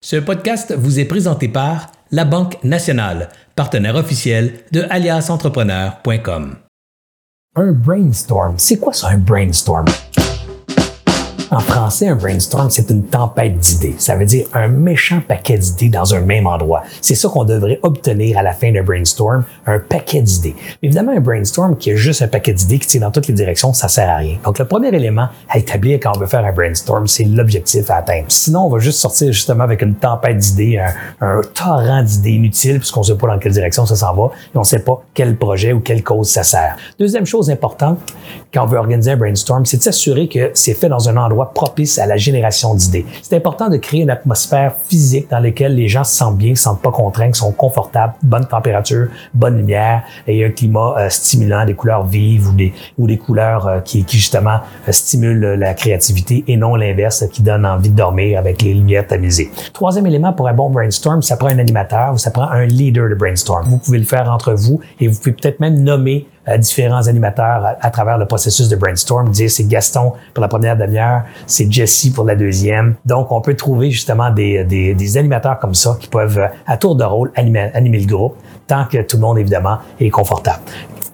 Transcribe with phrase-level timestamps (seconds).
[0.00, 6.56] Ce podcast vous est présenté par La Banque Nationale, partenaire officiel de aliasentrepreneur.com.
[7.56, 9.86] Un brainstorm, c'est quoi ça un brainstorm?
[11.50, 13.94] En français, un brainstorm, c'est une tempête d'idées.
[13.96, 16.82] Ça veut dire un méchant paquet d'idées dans un même endroit.
[17.00, 20.54] C'est ça qu'on devrait obtenir à la fin d'un brainstorm, un paquet d'idées.
[20.82, 23.72] Évidemment, un brainstorm qui est juste un paquet d'idées qui tire dans toutes les directions,
[23.72, 24.36] ça sert à rien.
[24.44, 27.96] Donc, le premier élément à établir quand on veut faire un brainstorm, c'est l'objectif à
[27.96, 28.26] atteindre.
[28.28, 30.78] Sinon, on va juste sortir justement avec une tempête d'idées,
[31.22, 34.56] un, torrent d'idées inutiles, puisqu'on ne sait pas dans quelle direction ça s'en va et
[34.56, 36.76] on ne sait pas quel projet ou quelle cause ça sert.
[36.98, 38.00] Deuxième chose importante
[38.52, 41.37] quand on veut organiser un brainstorm, c'est de s'assurer que c'est fait dans un endroit
[41.46, 43.06] propice à la génération d'idées.
[43.22, 46.54] C'est important de créer une atmosphère physique dans laquelle les gens se sentent bien, ne
[46.54, 51.64] se sentent pas contraints, sont confortables, bonne température, bonne lumière et un climat euh, stimulant,
[51.64, 55.74] des couleurs vives ou des, ou des couleurs euh, qui, qui, justement euh, stimulent la
[55.74, 59.50] créativité et non l'inverse qui donne envie de dormir avec les lumières tamisées.
[59.72, 63.08] Troisième élément pour un bon brainstorm, ça prend un animateur ou ça prend un leader
[63.08, 63.68] de brainstorm.
[63.68, 66.26] Vous pouvez le faire entre vous et vous pouvez peut-être même nommer
[66.56, 71.22] différents animateurs à, travers le processus de brainstorm, dire c'est Gaston pour la première demi-heure,
[71.46, 72.94] c'est Jesse pour la deuxième.
[73.04, 76.96] Donc, on peut trouver justement des, des, des animateurs comme ça qui peuvent, à tour
[76.96, 80.62] de rôle, animer, animer le groupe, tant que tout le monde, évidemment, est confortable.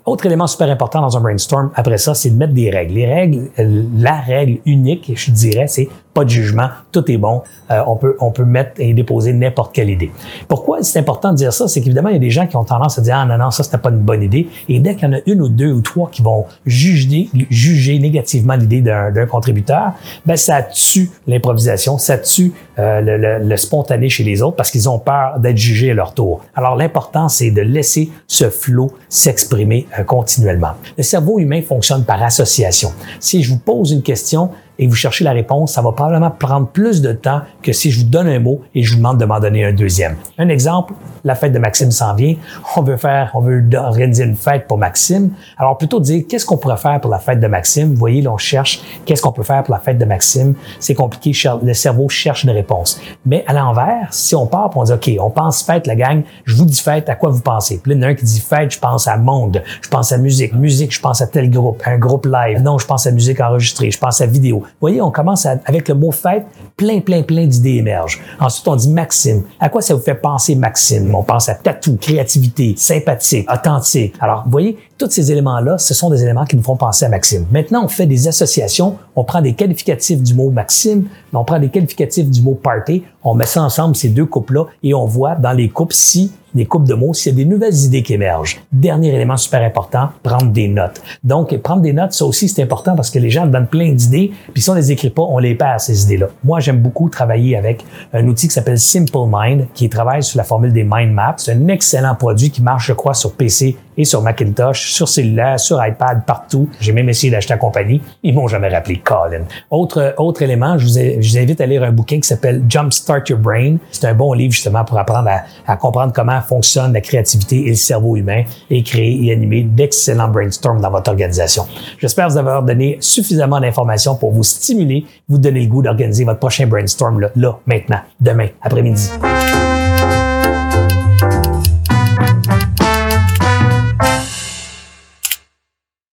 [0.06, 2.92] Autre élément super important dans un brainstorm, après ça, c'est de mettre des règles.
[2.92, 3.48] Les règles,
[3.96, 7.42] la règle unique, je dirais, c'est pas de jugement, tout est bon.
[7.70, 10.10] Euh, on peut on peut mettre et déposer n'importe quelle idée.
[10.48, 12.64] Pourquoi c'est important de dire ça, c'est qu'évidemment il y a des gens qui ont
[12.64, 14.48] tendance à dire ah non non ça c'était pas une bonne idée.
[14.68, 17.98] Et dès qu'il y en a une ou deux ou trois qui vont juger juger
[17.98, 19.92] négativement l'idée d'un contributeur,
[20.24, 24.88] ben ça tue l'improvisation, ça tue euh, le, le, spontané chez les autres parce qu'ils
[24.88, 26.44] ont peur d'être jugés à leur tour.
[26.54, 30.72] Alors l'important c'est de laisser ce flot s'exprimer euh, continuellement.
[30.96, 32.92] Le cerveau humain fonctionne par association.
[33.18, 36.66] Si je vous pose une question, et vous cherchez la réponse, ça va probablement prendre
[36.66, 39.24] plus de temps que si je vous donne un mot et je vous demande de
[39.24, 40.16] m'en donner un deuxième.
[40.38, 40.94] Un exemple,
[41.24, 42.34] la fête de Maxime s'en vient.
[42.76, 45.30] On veut faire, on veut organiser une fête pour Maxime.
[45.56, 47.92] Alors plutôt dire qu'est-ce qu'on pourrait faire pour la fête de Maxime?
[47.92, 50.54] Vous voyez, là, on cherche qu'est-ce qu'on peut faire pour la fête de Maxime?
[50.80, 51.32] C'est compliqué.
[51.62, 53.00] Le cerveau cherche une réponse.
[53.24, 56.22] Mais à l'envers, si on part, on dit OK, on pense fête, la gang.
[56.44, 57.78] Je vous dis fête, à quoi vous pensez?
[57.78, 59.88] Puis là, il y en a un qui dit fête, je pense à monde, je
[59.88, 62.60] pense à musique, musique, je pense à tel groupe, un groupe live.
[62.60, 64.63] Non, je pense à musique enregistrée, je pense à vidéo.
[64.80, 68.20] Voyez, on commence avec le mot fête, plein, plein, plein d'idées émergent.
[68.40, 69.42] Ensuite, on dit Maxime.
[69.60, 71.14] À quoi ça vous fait penser Maxime?
[71.14, 74.14] On pense à tatou, créativité, sympathique, authentique.
[74.20, 77.08] Alors, vous voyez, tous ces éléments-là, ce sont des éléments qui nous font penser à
[77.08, 77.46] Maxime.
[77.50, 81.68] Maintenant, on fait des associations, on prend des qualificatifs du mot Maxime, on prend des
[81.68, 85.52] qualificatifs du mot party, on met ça ensemble, ces deux couples-là, et on voit dans
[85.52, 88.60] les couples si des coupes de mots, s'il y a des nouvelles idées qui émergent.
[88.72, 91.02] Dernier élément super important, prendre des notes.
[91.22, 94.32] Donc, prendre des notes, ça aussi, c'est important parce que les gens donnent plein d'idées,
[94.52, 96.28] puis si on les écrit pas, on les perd, ces idées-là.
[96.42, 100.44] Moi, j'aime beaucoup travailler avec un outil qui s'appelle Simple Mind, qui travaille sur la
[100.44, 101.34] formule des mind maps.
[101.38, 105.58] C'est un excellent produit qui marche, je crois, sur PC et sur Macintosh, sur cellulaire,
[105.60, 106.68] sur iPad, partout.
[106.80, 108.02] J'ai même essayé d'acheter la compagnie.
[108.22, 109.44] Ils m'ont jamais rappelé Colin.
[109.70, 113.22] Autre, autre élément, je vous, je vous invite à lire un bouquin qui s'appelle Jumpstart
[113.28, 113.76] Your Brain.
[113.90, 117.70] C'est un bon livre, justement, pour apprendre à, à comprendre comment fonctionne la créativité et
[117.70, 121.66] le cerveau humain et créer et animer d'excellents brainstorms dans votre organisation.
[121.98, 126.40] J'espère vous avoir donné suffisamment d'informations pour vous stimuler, vous donner le goût d'organiser votre
[126.40, 129.10] prochain brainstorm là, là, maintenant, demain, après-midi.